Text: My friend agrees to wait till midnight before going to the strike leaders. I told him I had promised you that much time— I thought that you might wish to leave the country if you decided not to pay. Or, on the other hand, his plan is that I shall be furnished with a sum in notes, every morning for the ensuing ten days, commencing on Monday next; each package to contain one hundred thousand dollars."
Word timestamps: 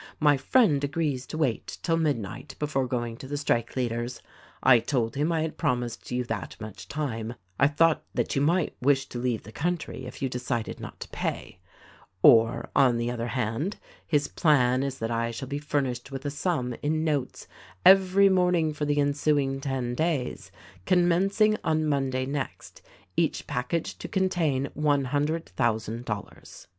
My 0.19 0.35
friend 0.35 0.83
agrees 0.83 1.27
to 1.27 1.37
wait 1.37 1.77
till 1.83 1.95
midnight 1.95 2.55
before 2.57 2.87
going 2.87 3.17
to 3.17 3.27
the 3.27 3.37
strike 3.37 3.75
leaders. 3.75 4.19
I 4.63 4.79
told 4.79 5.13
him 5.13 5.31
I 5.31 5.43
had 5.43 5.59
promised 5.59 6.09
you 6.09 6.23
that 6.23 6.55
much 6.59 6.87
time— 6.87 7.35
I 7.59 7.67
thought 7.67 8.03
that 8.15 8.35
you 8.35 8.41
might 8.41 8.75
wish 8.81 9.05
to 9.09 9.19
leave 9.19 9.43
the 9.43 9.51
country 9.51 10.07
if 10.07 10.19
you 10.19 10.27
decided 10.27 10.79
not 10.79 10.99
to 11.01 11.09
pay. 11.09 11.59
Or, 12.23 12.71
on 12.75 12.97
the 12.97 13.11
other 13.11 13.27
hand, 13.27 13.77
his 14.07 14.27
plan 14.27 14.81
is 14.81 14.97
that 14.97 15.11
I 15.11 15.29
shall 15.29 15.47
be 15.47 15.59
furnished 15.59 16.09
with 16.11 16.25
a 16.25 16.31
sum 16.31 16.73
in 16.81 17.03
notes, 17.03 17.45
every 17.85 18.27
morning 18.27 18.73
for 18.73 18.85
the 18.85 18.99
ensuing 18.99 19.61
ten 19.61 19.93
days, 19.93 20.49
commencing 20.87 21.57
on 21.63 21.85
Monday 21.85 22.25
next; 22.25 22.81
each 23.15 23.45
package 23.45 23.99
to 23.99 24.07
contain 24.07 24.69
one 24.73 25.05
hundred 25.05 25.45
thousand 25.49 26.05
dollars." 26.05 26.65